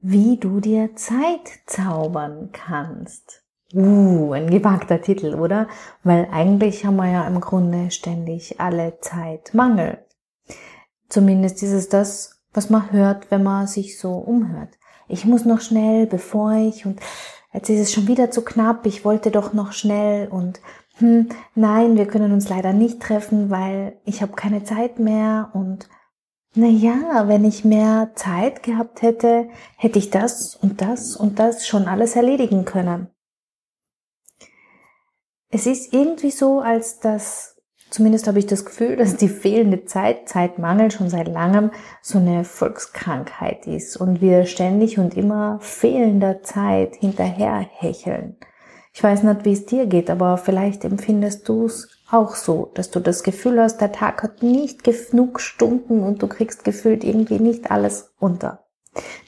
[0.00, 3.44] wie du dir Zeit zaubern kannst.
[3.74, 5.68] Uh, ein gewagter Titel, oder?
[6.02, 9.98] Weil eigentlich haben wir ja im Grunde ständig alle Zeit Mangel.
[11.08, 14.70] Zumindest ist es das, was man hört, wenn man sich so umhört.
[15.06, 17.00] Ich muss noch schnell, bevor ich und
[17.52, 20.60] jetzt ist es schon wieder zu knapp, ich wollte doch noch schnell und
[20.96, 25.88] hm, nein, wir können uns leider nicht treffen, weil ich habe keine Zeit mehr und
[26.58, 31.86] naja, wenn ich mehr Zeit gehabt hätte, hätte ich das und das und das schon
[31.86, 33.08] alles erledigen können.
[35.50, 37.56] Es ist irgendwie so, als dass,
[37.90, 41.70] zumindest habe ich das Gefühl, dass die fehlende Zeit, Zeitmangel schon seit langem
[42.02, 48.36] so eine Volkskrankheit ist und wir ständig und immer fehlender Zeit hinterher hecheln.
[48.92, 52.90] Ich weiß nicht, wie es dir geht, aber vielleicht empfindest du es auch so, dass
[52.90, 57.38] du das Gefühl hast, der Tag hat nicht genug Stunden und du kriegst gefühlt irgendwie
[57.38, 58.64] nicht alles unter.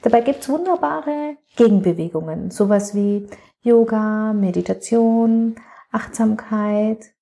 [0.01, 3.27] Dabei gibt's wunderbare Gegenbewegungen, sowas wie
[3.61, 5.55] Yoga, Meditation,
[5.91, 7.13] Achtsamkeit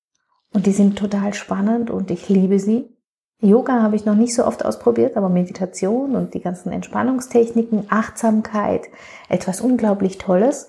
[0.53, 2.95] und die sind total spannend und ich liebe sie.
[3.41, 8.87] Yoga habe ich noch nicht so oft ausprobiert, aber Meditation und die ganzen Entspannungstechniken, Achtsamkeit,
[9.29, 10.67] etwas unglaublich Tolles.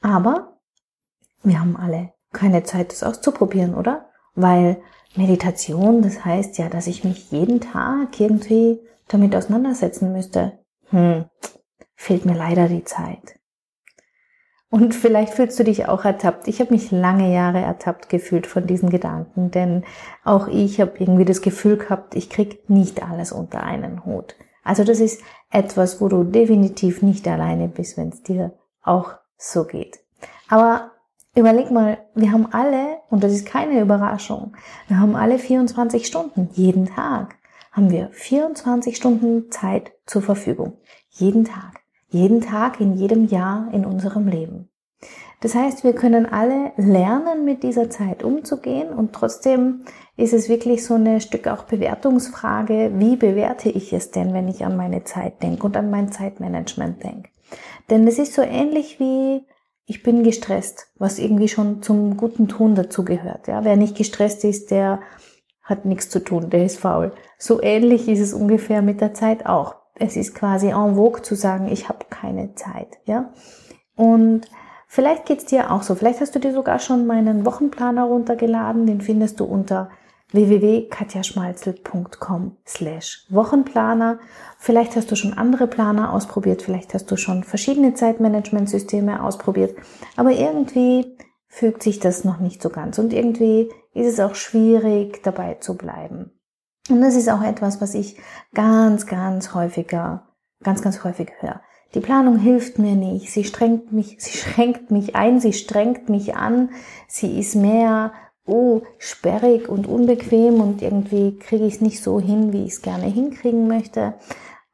[0.00, 0.58] Aber
[1.42, 4.05] wir haben alle keine Zeit, das auszuprobieren, oder?
[4.36, 4.76] Weil
[5.16, 10.58] Meditation, das heißt ja, dass ich mich jeden Tag irgendwie damit auseinandersetzen müsste.
[10.90, 11.24] Hm,
[11.94, 13.36] fehlt mir leider die Zeit.
[14.68, 16.48] Und vielleicht fühlst du dich auch ertappt.
[16.48, 19.84] Ich habe mich lange Jahre ertappt gefühlt von diesen Gedanken, denn
[20.24, 24.34] auch ich habe irgendwie das Gefühl gehabt, ich krieg nicht alles unter einen Hut.
[24.64, 29.64] Also das ist etwas, wo du definitiv nicht alleine bist, wenn es dir auch so
[29.64, 30.00] geht.
[30.48, 30.90] Aber
[31.36, 34.56] Überleg mal, wir haben alle, und das ist keine Überraschung,
[34.88, 37.36] wir haben alle 24 Stunden, jeden Tag
[37.72, 40.78] haben wir 24 Stunden Zeit zur Verfügung.
[41.10, 41.80] Jeden Tag.
[42.08, 44.70] Jeden Tag in jedem Jahr in unserem Leben.
[45.42, 49.82] Das heißt, wir können alle lernen, mit dieser Zeit umzugehen und trotzdem
[50.16, 54.64] ist es wirklich so eine Stück auch Bewertungsfrage, wie bewerte ich es denn, wenn ich
[54.64, 57.28] an meine Zeit denke und an mein Zeitmanagement denke.
[57.90, 59.44] Denn es ist so ähnlich wie
[59.86, 63.46] ich bin gestresst, was irgendwie schon zum guten Ton dazu gehört.
[63.46, 65.00] Ja, wer nicht gestresst ist, der
[65.62, 67.12] hat nichts zu tun, der ist faul.
[67.38, 69.76] So ähnlich ist es ungefähr mit der Zeit auch.
[69.94, 73.32] Es ist quasi en vogue zu sagen, ich habe keine Zeit, ja.
[73.94, 74.42] Und
[74.88, 75.94] vielleicht geht's dir auch so.
[75.94, 78.86] Vielleicht hast du dir sogar schon meinen Wochenplaner runtergeladen.
[78.86, 79.90] Den findest du unter
[80.32, 84.18] www.katjaschmalzel.com slash Wochenplaner.
[84.58, 89.76] Vielleicht hast du schon andere Planer ausprobiert, vielleicht hast du schon verschiedene Zeitmanagementsysteme ausprobiert,
[90.16, 91.16] aber irgendwie
[91.48, 95.76] fügt sich das noch nicht so ganz und irgendwie ist es auch schwierig dabei zu
[95.76, 96.32] bleiben.
[96.88, 98.16] Und das ist auch etwas, was ich
[98.54, 100.28] ganz, ganz häufiger,
[100.62, 101.60] ganz, ganz häufig höre.
[101.94, 106.36] Die Planung hilft mir nicht, sie strengt mich, sie schränkt mich ein, sie strengt mich
[106.36, 106.70] an,
[107.08, 108.12] sie ist mehr
[108.46, 112.82] oh, sperrig und unbequem und irgendwie kriege ich es nicht so hin, wie ich es
[112.82, 114.14] gerne hinkriegen möchte.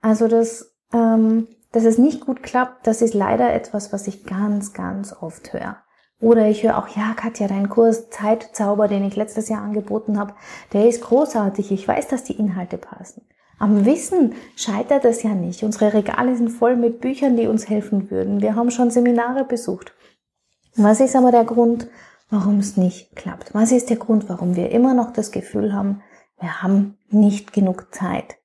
[0.01, 4.73] Also das, ähm, dass es nicht gut klappt, das ist leider etwas, was ich ganz,
[4.73, 5.77] ganz oft höre.
[6.21, 10.35] Oder ich höre auch, ja, Katja, dein Kurs Zeitzauber, den ich letztes Jahr angeboten habe,
[10.73, 11.73] der ist großartig.
[11.73, 13.23] Ich weiß, dass die Inhalte passen.
[13.59, 15.63] Am Wissen scheitert es ja nicht.
[15.65, 18.41] Unsere Regale sind voll mit Büchern, die uns helfen würden.
[18.41, 19.95] Wir haben schon Seminare besucht.
[20.77, 21.89] Was ist aber der Grund,
[22.33, 23.55] warum es nicht klappt?
[23.55, 26.03] Was ist der Grund, warum wir immer noch das Gefühl haben,
[26.41, 28.39] wir haben nicht genug Zeit?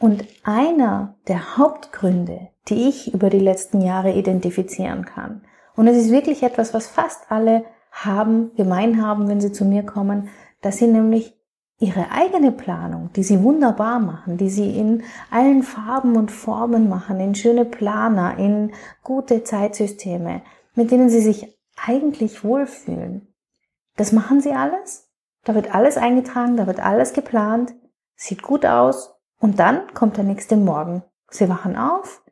[0.00, 5.42] Und einer der Hauptgründe, die ich über die letzten Jahre identifizieren kann,
[5.76, 9.82] und es ist wirklich etwas, was fast alle haben, gemein haben, wenn sie zu mir
[9.82, 10.28] kommen,
[10.60, 11.34] dass sie nämlich
[11.78, 17.18] ihre eigene Planung, die sie wunderbar machen, die sie in allen Farben und Formen machen,
[17.18, 18.72] in schöne Planer, in
[19.02, 20.42] gute Zeitsysteme,
[20.74, 23.34] mit denen sie sich eigentlich wohlfühlen.
[23.96, 25.10] Das machen sie alles.
[25.44, 27.74] Da wird alles eingetragen, da wird alles geplant,
[28.14, 31.02] sieht gut aus und dann kommt der nächste Morgen.
[31.30, 32.22] Sie wachen auf,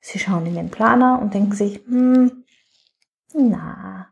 [0.00, 2.44] sie schauen in den Planer und denken sich, hm,
[3.32, 4.08] na,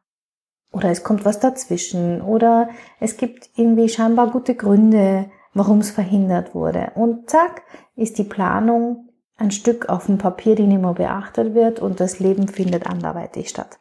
[0.73, 2.69] oder es kommt was dazwischen oder
[2.99, 6.93] es gibt irgendwie scheinbar gute Gründe, warum es verhindert wurde.
[6.95, 7.63] Und zack,
[7.95, 12.19] ist die Planung ein Stück auf dem Papier, die nicht mehr beachtet wird und das
[12.21, 13.79] Leben findet anderweitig statt.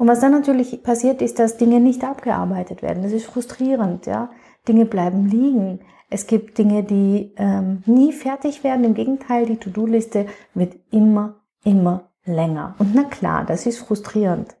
[0.00, 3.02] Und was dann natürlich passiert, ist, dass Dinge nicht abgearbeitet werden.
[3.02, 4.30] Das ist frustrierend, ja.
[4.66, 5.80] Dinge bleiben liegen.
[6.08, 8.86] Es gibt Dinge, die ähm, nie fertig werden.
[8.86, 10.24] Im Gegenteil, die To-Do-Liste
[10.54, 12.76] wird immer, immer länger.
[12.78, 14.56] Und na klar, das ist frustrierend.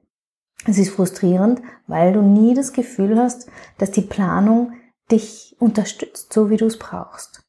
[0.66, 3.48] Es ist frustrierend, weil du nie das Gefühl hast,
[3.78, 4.74] dass die Planung
[5.10, 7.48] dich unterstützt, so wie du es brauchst.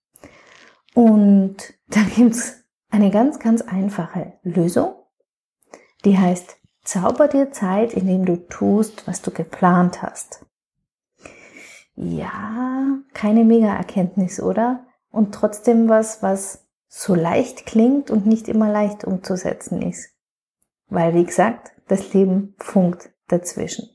[0.93, 1.57] Und
[1.89, 4.93] da gibt's eine ganz, ganz einfache Lösung,
[6.05, 6.60] die heißt,
[6.91, 10.45] zauber dir Zeit, indem du tust, was du geplant hast.
[11.95, 14.85] Ja, keine Mega-Erkenntnis, oder?
[15.09, 20.09] Und trotzdem was, was so leicht klingt und nicht immer leicht umzusetzen ist.
[20.89, 23.89] Weil, wie gesagt, das Leben funkt dazwischen.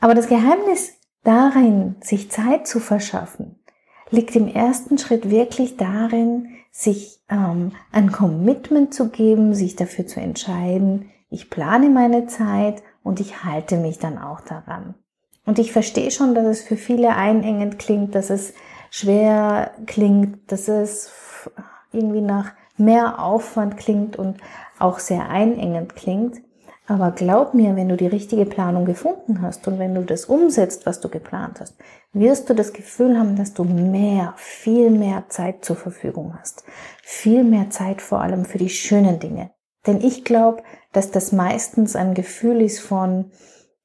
[0.00, 0.94] Aber das Geheimnis
[1.24, 3.62] darin, sich Zeit zu verschaffen,
[4.10, 10.20] liegt im ersten Schritt wirklich darin, sich ähm, ein Commitment zu geben, sich dafür zu
[10.20, 14.94] entscheiden, ich plane meine Zeit und ich halte mich dann auch daran.
[15.44, 18.54] Und ich verstehe schon, dass es für viele einengend klingt, dass es
[18.90, 21.50] schwer klingt, dass es
[21.92, 24.38] irgendwie nach mehr Aufwand klingt und
[24.78, 26.40] auch sehr einengend klingt.
[26.88, 30.86] Aber glaub mir, wenn du die richtige Planung gefunden hast und wenn du das umsetzt,
[30.86, 31.76] was du geplant hast,
[32.14, 36.64] wirst du das Gefühl haben, dass du mehr, viel mehr Zeit zur Verfügung hast.
[37.02, 39.50] Viel mehr Zeit vor allem für die schönen Dinge.
[39.86, 40.62] Denn ich glaube,
[40.92, 43.30] dass das meistens ein Gefühl ist von,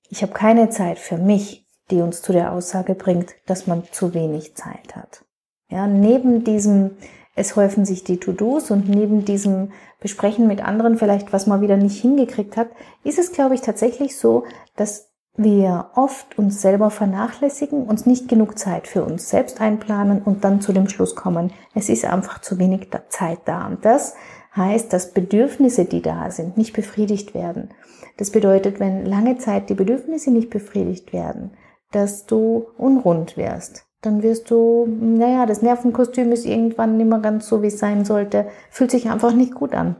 [0.09, 4.13] ich habe keine Zeit für mich, die uns zu der Aussage bringt, dass man zu
[4.13, 5.25] wenig Zeit hat.
[5.69, 6.91] Ja, neben diesem,
[7.35, 11.77] es häufen sich die To-Dos und neben diesem Besprechen mit anderen vielleicht, was man wieder
[11.77, 12.69] nicht hingekriegt hat,
[13.03, 14.43] ist es, glaube ich, tatsächlich so,
[14.75, 20.43] dass wir oft uns selber vernachlässigen, uns nicht genug Zeit für uns selbst einplanen und
[20.43, 23.65] dann zu dem Schluss kommen, es ist einfach zu wenig Zeit da.
[23.67, 24.15] Und das
[24.55, 27.69] heißt, dass Bedürfnisse, die da sind, nicht befriedigt werden.
[28.17, 31.51] Das bedeutet, wenn lange Zeit die Bedürfnisse nicht befriedigt werden,
[31.91, 33.85] dass du unrund wirst.
[34.01, 38.03] Dann wirst du, naja, das Nervenkostüm ist irgendwann nicht mehr ganz so, wie es sein
[38.03, 39.95] sollte, fühlt sich einfach nicht gut an.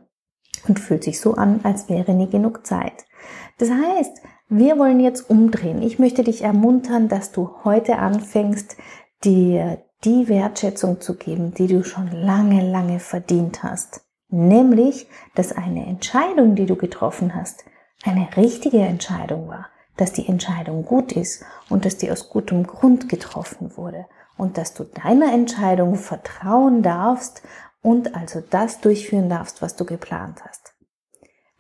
[0.68, 3.06] Und fühlt sich so an, als wäre nie genug Zeit.
[3.58, 5.82] Das heißt, wir wollen jetzt umdrehen.
[5.82, 8.76] Ich möchte dich ermuntern, dass du heute anfängst,
[9.24, 14.02] dir die Wertschätzung zu geben, die du schon lange, lange verdient hast.
[14.32, 17.66] Nämlich, dass eine Entscheidung, die du getroffen hast,
[18.04, 19.68] eine richtige Entscheidung war,
[19.98, 24.06] dass die Entscheidung gut ist und dass die aus gutem Grund getroffen wurde
[24.38, 27.44] und dass du deiner Entscheidung vertrauen darfst
[27.82, 30.71] und also das durchführen darfst, was du geplant hast.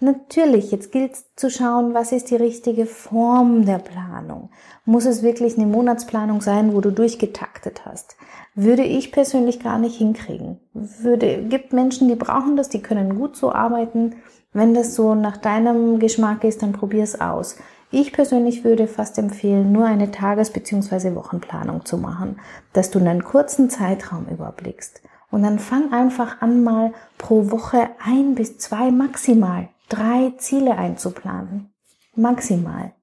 [0.04, 4.50] Natürlich, jetzt gilt zu schauen, was ist die richtige Form der Planung.
[4.84, 8.16] Muss es wirklich eine Monatsplanung sein, wo du durchgetaktet hast?
[8.56, 10.60] Würde ich persönlich gar nicht hinkriegen.
[10.74, 14.16] Würde, gibt Menschen, die brauchen das, die können gut so arbeiten.
[14.54, 17.58] Wenn das so nach deinem Geschmack ist, dann probier es aus.
[17.92, 21.14] Ich persönlich würde fast empfehlen, nur eine Tages- bzw.
[21.14, 22.40] Wochenplanung zu machen,
[22.74, 25.00] dass du einen kurzen Zeitraum überblickst.
[25.30, 31.74] Und dann fang einfach an, mal pro Woche ein bis zwei maximal drei Ziele einzuplanen.
[32.16, 32.94] Maximal.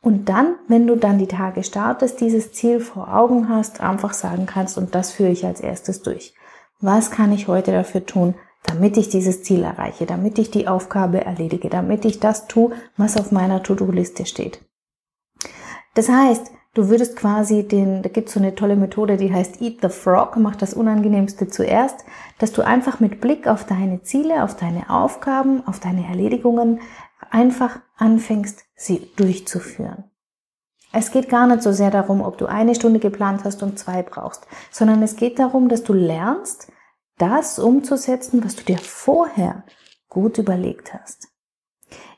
[0.00, 4.44] Und dann, wenn du dann die Tage startest, dieses Ziel vor Augen hast, einfach sagen
[4.46, 6.34] kannst, und das führe ich als erstes durch.
[6.80, 8.34] Was kann ich heute dafür tun,
[8.64, 13.16] damit ich dieses Ziel erreiche, damit ich die Aufgabe erledige, damit ich das tue, was
[13.16, 14.60] auf meiner To-Do-Liste steht.
[15.94, 19.62] Das heißt, du würdest quasi den, da gibt es so eine tolle Methode, die heißt
[19.62, 22.04] Eat the Frog, mach das Unangenehmste zuerst,
[22.38, 26.80] dass du einfach mit Blick auf deine Ziele, auf deine Aufgaben, auf deine Erledigungen
[27.30, 30.04] einfach anfängst, sie durchzuführen.
[30.92, 34.02] Es geht gar nicht so sehr darum, ob du eine Stunde geplant hast und zwei
[34.02, 36.70] brauchst, sondern es geht darum, dass du lernst,
[37.18, 39.64] das umzusetzen, was du dir vorher
[40.08, 41.28] gut überlegt hast.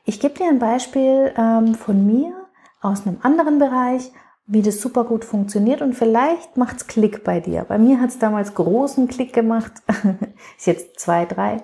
[0.05, 2.33] Ich gebe dir ein Beispiel ähm, von mir
[2.81, 4.11] aus einem anderen Bereich,
[4.47, 7.65] wie das super gut funktioniert und vielleicht macht's Klick bei dir.
[7.67, 9.73] Bei mir hat's damals großen Klick gemacht.
[10.57, 11.63] Ist jetzt zwei, drei,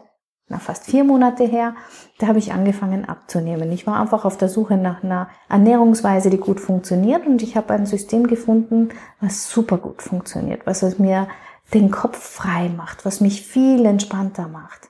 [0.49, 1.75] na fast vier Monate her.
[2.19, 3.71] Da habe ich angefangen abzunehmen.
[3.71, 7.73] Ich war einfach auf der Suche nach einer Ernährungsweise, die gut funktioniert und ich habe
[7.73, 8.89] ein System gefunden,
[9.21, 11.29] was super gut funktioniert, was es mir
[11.73, 14.89] den Kopf frei macht, was mich viel entspannter macht.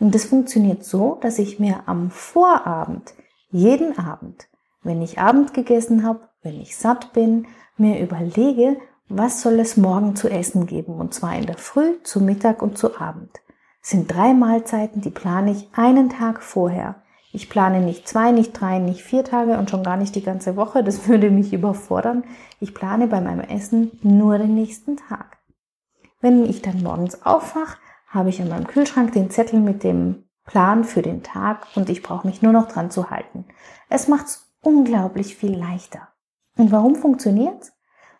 [0.00, 3.14] Und das funktioniert so, dass ich mir am Vorabend,
[3.50, 4.48] jeden Abend,
[4.84, 8.76] wenn ich Abend gegessen habe, wenn ich satt bin, mir überlege,
[9.08, 12.78] was soll es morgen zu essen geben, und zwar in der Früh, zu Mittag und
[12.78, 13.40] zu Abend.
[13.82, 17.02] Es sind drei Mahlzeiten, die plane ich einen Tag vorher.
[17.32, 20.56] Ich plane nicht zwei, nicht drei, nicht vier Tage und schon gar nicht die ganze
[20.56, 22.24] Woche, das würde mich überfordern.
[22.60, 25.38] Ich plane bei meinem Essen nur den nächsten Tag.
[26.20, 27.76] Wenn ich dann morgens aufwache,
[28.08, 32.02] habe ich an meinem Kühlschrank den Zettel mit dem Plan für den Tag und ich
[32.02, 33.44] brauche mich nur noch dran zu halten.
[33.90, 34.28] Es macht
[34.64, 36.08] unglaublich viel leichter.
[36.56, 37.72] Und warum funktioniert's?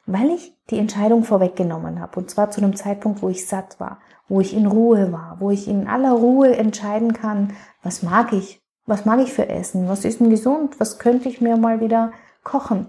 [0.07, 2.21] Weil ich die Entscheidung vorweggenommen habe.
[2.21, 5.51] Und zwar zu einem Zeitpunkt, wo ich satt war, wo ich in Ruhe war, wo
[5.51, 10.05] ich in aller Ruhe entscheiden kann, was mag ich, was mag ich für Essen, was
[10.05, 12.89] ist denn gesund, was könnte ich mir mal wieder kochen.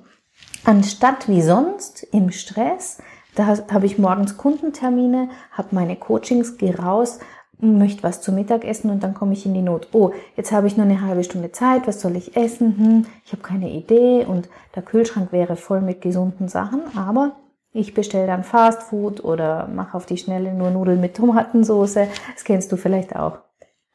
[0.65, 2.97] Anstatt wie sonst im Stress,
[3.35, 7.19] da habe ich morgens Kundentermine, habe meine Coachings, gehe raus,
[7.59, 9.87] möchte was zu Mittag essen und dann komme ich in die Not.
[9.93, 12.77] Oh, jetzt habe ich nur eine halbe Stunde Zeit, was soll ich essen?
[12.77, 17.35] Hm, ich habe keine Idee und der Kühlschrank wäre voll mit gesunden Sachen, aber
[17.71, 22.07] ich bestelle dann Fast Food oder mache auf die Schnelle nur Nudeln mit Tomatensoße.
[22.33, 23.39] Das kennst du vielleicht auch.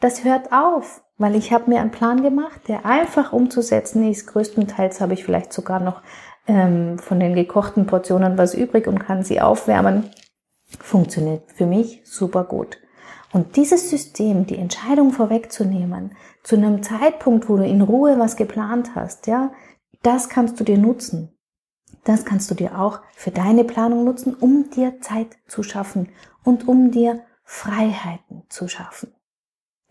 [0.01, 4.27] Das hört auf, weil ich habe mir einen Plan gemacht, der einfach umzusetzen ist.
[4.27, 6.03] Größtenteils habe ich vielleicht sogar noch
[6.47, 10.11] ähm, von den gekochten Portionen was übrig und kann sie aufwärmen.
[10.79, 12.79] Funktioniert für mich super gut.
[13.33, 18.95] Und dieses System, die Entscheidung vorwegzunehmen, zu einem Zeitpunkt, wo du in Ruhe was geplant
[18.95, 19.53] hast, ja,
[20.03, 21.37] das kannst du dir nutzen.
[22.05, 26.09] Das kannst du dir auch für deine Planung nutzen, um dir Zeit zu schaffen
[26.45, 29.13] und um dir Freiheiten zu schaffen.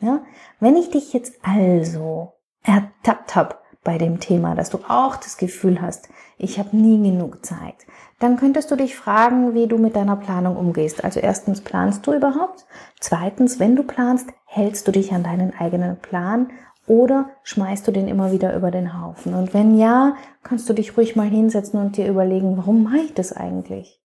[0.01, 0.23] Ja?
[0.59, 5.81] Wenn ich dich jetzt also ertappt habe bei dem Thema, dass du auch das Gefühl
[5.81, 7.75] hast, ich habe nie genug Zeit,
[8.19, 11.03] dann könntest du dich fragen, wie du mit deiner Planung umgehst.
[11.03, 12.65] Also erstens, planst du überhaupt?
[12.99, 16.51] Zweitens, wenn du planst, hältst du dich an deinen eigenen Plan
[16.85, 19.33] oder schmeißt du den immer wieder über den Haufen?
[19.33, 23.13] Und wenn ja, kannst du dich ruhig mal hinsetzen und dir überlegen, warum mache ich
[23.13, 24.01] das eigentlich?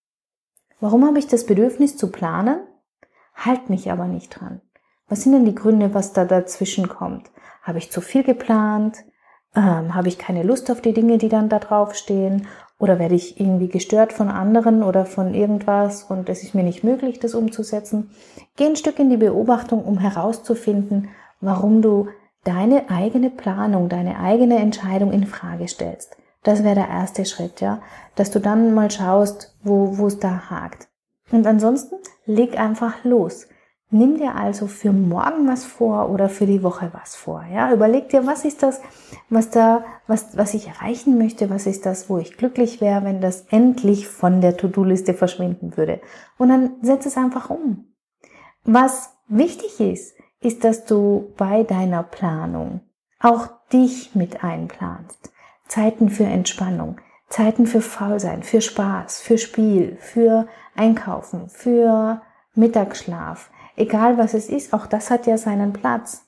[0.80, 2.60] Warum habe ich das Bedürfnis zu planen,
[3.34, 4.60] halt mich aber nicht dran?
[5.08, 7.30] Was sind denn die Gründe, was da dazwischen kommt?
[7.62, 9.04] Habe ich zu viel geplant?
[9.56, 12.46] Ähm, habe ich keine Lust auf die Dinge, die dann da draufstehen?
[12.78, 16.82] Oder werde ich irgendwie gestört von anderen oder von irgendwas und es ist mir nicht
[16.82, 18.10] möglich, das umzusetzen?
[18.56, 21.08] Geh ein Stück in die Beobachtung, um herauszufinden,
[21.40, 22.08] warum du
[22.42, 26.16] deine eigene Planung, deine eigene Entscheidung in Frage stellst.
[26.42, 27.80] Das wäre der erste Schritt, ja,
[28.16, 30.88] dass du dann mal schaust, wo, wo es da hakt.
[31.30, 31.96] Und ansonsten
[32.26, 33.46] leg einfach los.
[33.90, 37.44] Nimm dir also für morgen was vor oder für die Woche was vor.
[37.52, 38.80] Ja, überleg dir, was ist das,
[39.28, 43.20] was da, was, was ich erreichen möchte, was ist das, wo ich glücklich wäre, wenn
[43.20, 46.00] das endlich von der To-Do-Liste verschwinden würde.
[46.38, 47.94] Und dann setz es einfach um.
[48.64, 52.80] Was wichtig ist, ist, dass du bei deiner Planung
[53.20, 55.32] auch dich mit einplanst.
[55.68, 62.20] Zeiten für Entspannung, Zeiten für Faulsein, für Spaß, für Spiel, für Einkaufen, für
[62.54, 66.26] Mittagsschlaf, egal was es ist, auch das hat ja seinen Platz.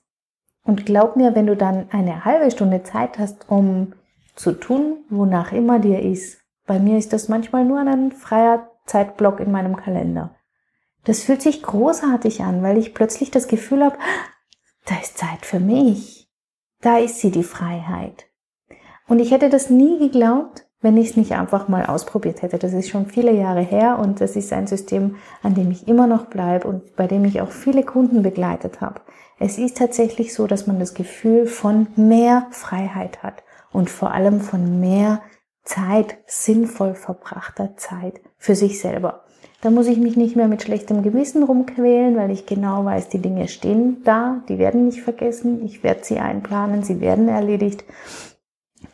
[0.65, 3.93] Und glaub mir, wenn du dann eine halbe Stunde Zeit hast, um
[4.35, 6.39] zu tun, wonach immer dir ist.
[6.67, 10.35] Bei mir ist das manchmal nur ein freier Zeitblock in meinem Kalender.
[11.05, 13.97] Das fühlt sich großartig an, weil ich plötzlich das Gefühl habe,
[14.87, 16.29] da ist Zeit für mich.
[16.81, 18.27] Da ist sie, die Freiheit.
[19.07, 22.59] Und ich hätte das nie geglaubt, wenn ich es nicht einfach mal ausprobiert hätte.
[22.59, 26.07] Das ist schon viele Jahre her und das ist ein System, an dem ich immer
[26.07, 29.01] noch bleibe und bei dem ich auch viele Kunden begleitet habe.
[29.39, 33.43] Es ist tatsächlich so, dass man das Gefühl von mehr Freiheit hat
[33.73, 35.21] und vor allem von mehr
[35.65, 39.25] Zeit, sinnvoll verbrachter Zeit für sich selber.
[39.63, 43.19] Da muss ich mich nicht mehr mit schlechtem Gewissen rumquälen, weil ich genau weiß, die
[43.19, 47.85] Dinge stehen da, die werden nicht vergessen, ich werde sie einplanen, sie werden erledigt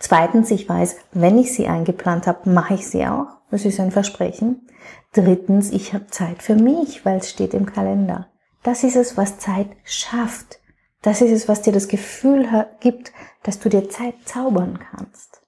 [0.03, 3.29] Zweitens, ich weiß, wenn ich sie eingeplant habe, mache ich sie auch.
[3.53, 4.67] Das ist ein Versprechen.
[5.13, 8.27] Drittens, ich habe Zeit für mich, weil es steht im Kalender.
[8.65, 10.59] Das ist es, was Zeit schafft.
[11.03, 12.49] Das ist es, was dir das Gefühl
[12.81, 13.13] gibt,
[13.45, 15.41] dass du dir Zeit zaubern kannst.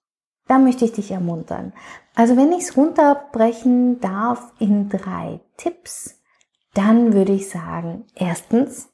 [0.46, 1.72] Da möchte ich dich ermuntern.
[2.14, 6.20] Also wenn ich es runterbrechen darf in drei Tipps,
[6.74, 8.88] dann würde ich sagen, erstens,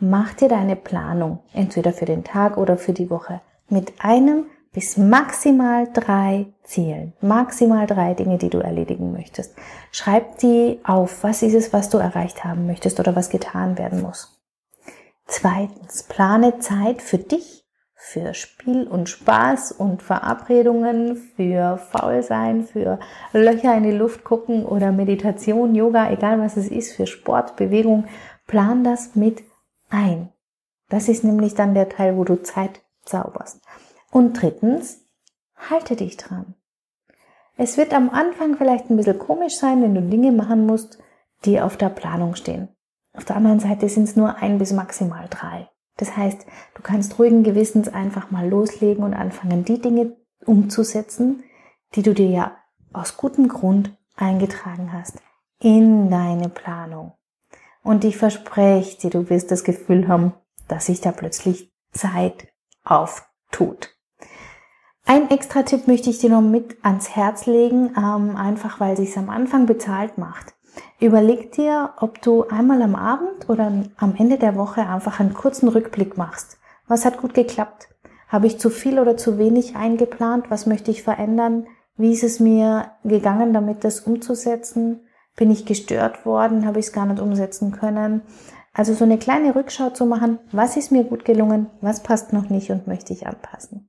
[0.00, 4.46] mach dir deine Planung, entweder für den Tag oder für die Woche, mit einem
[4.78, 9.56] bis maximal drei Zielen, maximal drei Dinge, die du erledigen möchtest.
[9.90, 14.02] Schreib die auf, was ist es, was du erreicht haben möchtest oder was getan werden
[14.02, 14.40] muss.
[15.26, 17.66] Zweitens, plane Zeit für dich,
[17.96, 23.00] für Spiel und Spaß und Verabredungen, für Faulsein, für
[23.32, 28.04] Löcher in die Luft gucken oder Meditation, Yoga, egal was es ist, für Sport, Bewegung.
[28.46, 29.42] Plan das mit
[29.90, 30.28] ein.
[30.88, 33.60] Das ist nämlich dann der Teil, wo du Zeit zauberst.
[34.10, 35.04] Und drittens,
[35.56, 36.54] halte dich dran.
[37.56, 40.98] Es wird am Anfang vielleicht ein bisschen komisch sein, wenn du Dinge machen musst,
[41.44, 42.68] die auf der Planung stehen.
[43.16, 45.68] Auf der anderen Seite sind es nur ein bis maximal drei.
[45.96, 51.42] Das heißt, du kannst ruhigen Gewissens einfach mal loslegen und anfangen, die Dinge umzusetzen,
[51.94, 52.56] die du dir ja
[52.92, 55.20] aus gutem Grund eingetragen hast
[55.60, 57.14] in deine Planung.
[57.82, 60.34] Und ich verspreche dir, du wirst das Gefühl haben,
[60.68, 62.48] dass sich da plötzlich Zeit
[62.84, 63.97] auftut.
[65.10, 69.16] Ein extra Tipp möchte ich dir noch mit ans Herz legen, ähm, einfach weil sich
[69.16, 70.52] am Anfang bezahlt macht.
[71.00, 75.70] Überleg dir, ob du einmal am Abend oder am Ende der Woche einfach einen kurzen
[75.70, 76.58] Rückblick machst.
[76.88, 77.88] Was hat gut geklappt?
[78.28, 80.50] Habe ich zu viel oder zu wenig eingeplant?
[80.50, 81.66] Was möchte ich verändern?
[81.96, 85.06] Wie ist es mir gegangen, damit das umzusetzen?
[85.36, 86.66] Bin ich gestört worden?
[86.66, 88.20] Habe ich es gar nicht umsetzen können?
[88.74, 92.50] Also so eine kleine Rückschau zu machen, was ist mir gut gelungen, was passt noch
[92.50, 93.88] nicht und möchte ich anpassen.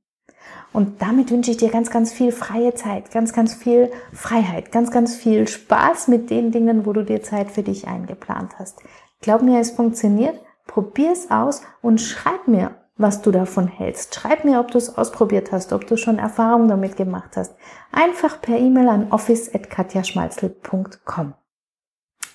[0.71, 4.91] Und damit wünsche ich dir ganz, ganz viel freie Zeit, ganz, ganz viel Freiheit, ganz,
[4.91, 8.79] ganz viel Spaß mit den Dingen, wo du dir Zeit für dich eingeplant hast.
[9.21, 10.39] Glaub mir, es funktioniert.
[10.67, 14.13] Probier es aus und schreib mir, was du davon hältst.
[14.13, 17.55] Schreib mir, ob du es ausprobiert hast, ob du schon Erfahrung damit gemacht hast.
[17.91, 21.33] Einfach per E-Mail an office.katjaschmalzel.com.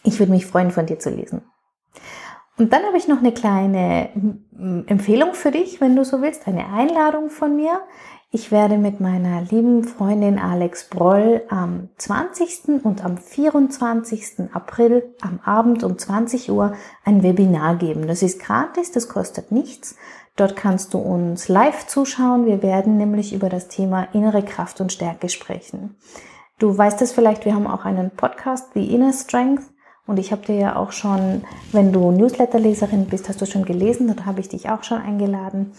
[0.02, 1.42] Ich würde mich freuen, von dir zu lesen.
[2.56, 4.10] Und dann habe ich noch eine kleine
[4.86, 7.80] Empfehlung für dich, wenn du so willst, eine Einladung von mir.
[8.30, 12.84] Ich werde mit meiner lieben Freundin Alex Broll am 20.
[12.84, 14.52] und am 24.
[14.52, 16.72] April am Abend um 20 Uhr
[17.04, 18.08] ein Webinar geben.
[18.08, 19.96] Das ist gratis, das kostet nichts.
[20.36, 22.46] Dort kannst du uns live zuschauen.
[22.46, 25.96] Wir werden nämlich über das Thema innere Kraft und Stärke sprechen.
[26.58, 29.62] Du weißt es vielleicht, wir haben auch einen Podcast, The Inner Strength.
[30.06, 34.06] Und ich habe dir ja auch schon, wenn du Newsletterleserin bist, hast du schon gelesen,
[34.06, 35.72] dort habe ich dich auch schon eingeladen.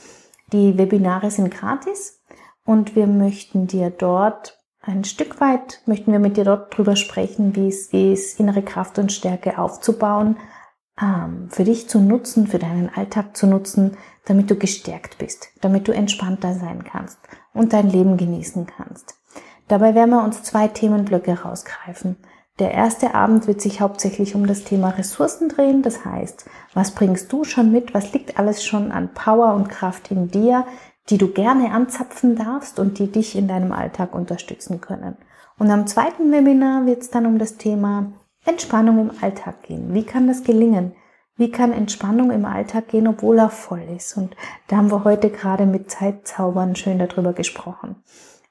[0.52, 2.22] Die Webinare sind gratis
[2.66, 7.56] und wir möchten dir dort ein Stück weit, möchten wir mit dir dort drüber sprechen,
[7.56, 10.38] wie es ist, innere Kraft und Stärke aufzubauen,
[11.02, 15.88] ähm, für dich zu nutzen, für deinen Alltag zu nutzen, damit du gestärkt bist, damit
[15.88, 17.18] du entspannter sein kannst
[17.54, 19.16] und dein Leben genießen kannst.
[19.68, 22.18] Dabei werden wir uns zwei Themenblöcke rausgreifen.
[22.60, 25.82] Der erste Abend wird sich hauptsächlich um das Thema Ressourcen drehen.
[25.82, 27.94] Das heißt, was bringst du schon mit?
[27.94, 30.66] Was liegt alles schon an Power und Kraft in dir,
[31.10, 35.18] die du gerne anzapfen darfst und die dich in deinem Alltag unterstützen können?
[35.60, 38.14] Und am zweiten Webinar wird es dann um das Thema
[38.46, 39.94] Entspannung im Alltag gehen.
[39.94, 40.94] Wie kann das gelingen?
[41.36, 44.16] Wie kann Entspannung im Alltag gehen, obwohl er voll ist?
[44.16, 44.34] Und
[44.70, 47.98] da haben wir heute gerade mit Zeitzaubern schön darüber gesprochen.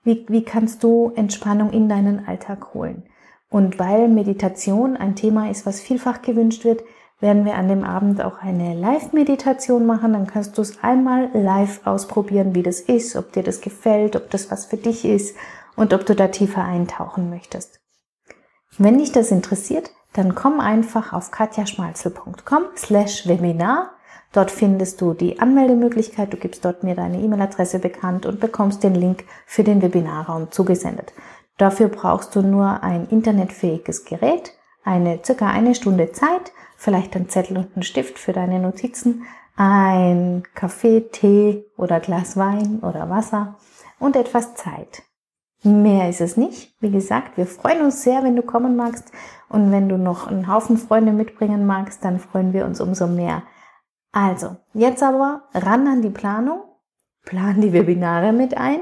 [0.03, 3.05] Wie, wie kannst du Entspannung in deinen Alltag holen?
[3.51, 6.83] Und weil Meditation ein Thema ist, was vielfach gewünscht wird,
[7.21, 10.13] werden wir an dem Abend auch eine Live-Meditation machen.
[10.13, 14.31] Dann kannst du es einmal live ausprobieren, wie das ist, ob dir das gefällt, ob
[14.31, 15.37] das was für dich ist
[15.77, 17.81] und ob du da tiefer eintauchen möchtest.
[18.77, 23.91] Wenn dich das interessiert, dann komm einfach auf katjaschmalzel.com slash Webinar.
[24.33, 26.33] Dort findest du die Anmeldemöglichkeit.
[26.33, 31.13] Du gibst dort mir deine E-Mail-Adresse bekannt und bekommst den Link für den Webinarraum zugesendet.
[31.57, 37.57] Dafür brauchst du nur ein internetfähiges Gerät, eine circa eine Stunde Zeit, vielleicht ein Zettel
[37.57, 39.25] und einen Stift für deine Notizen,
[39.57, 43.57] ein Kaffee, Tee oder Glas Wein oder Wasser
[44.01, 45.03] und etwas Zeit.
[45.63, 46.75] Mehr ist es nicht.
[46.81, 49.11] Wie gesagt, wir freuen uns sehr, wenn du kommen magst.
[49.49, 53.45] Und wenn du noch einen Haufen Freunde mitbringen magst, dann freuen wir uns umso mehr.
[54.13, 56.61] Also, jetzt aber ran an die Planung.
[57.25, 58.81] Plan die Webinare mit ein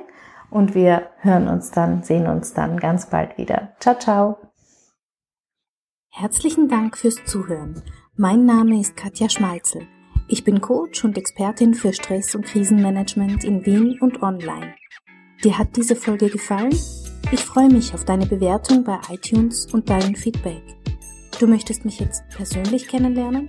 [0.53, 3.75] und wir hören uns dann, sehen uns dann ganz bald wieder.
[3.81, 4.39] Ciao, ciao.
[6.11, 7.83] Herzlichen Dank fürs Zuhören.
[8.17, 9.89] Mein Name ist Katja Schmalzel.
[10.29, 14.75] Ich bin Coach und Expertin für Stress- und Krisenmanagement in Wien und online.
[15.43, 16.77] Dir hat diese Folge gefallen?
[17.33, 20.63] Ich freue mich auf deine Bewertung bei iTunes und dein Feedback.
[21.41, 23.49] Du möchtest mich jetzt persönlich kennenlernen?